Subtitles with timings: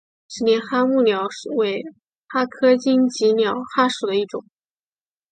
[0.27, 1.27] 是帘蛤目鸟
[1.57, 1.83] 尾
[2.27, 4.43] 蛤科棘刺鸟蛤属的一种。